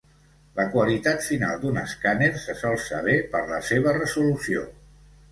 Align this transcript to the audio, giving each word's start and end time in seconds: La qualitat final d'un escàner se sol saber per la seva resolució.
La 0.59 0.63
qualitat 0.75 1.19
final 1.25 1.59
d'un 1.65 1.75
escàner 1.81 2.29
se 2.45 2.55
sol 2.61 2.77
saber 2.85 3.17
per 3.35 3.41
la 3.51 3.59
seva 3.69 3.93
resolució. 3.99 4.65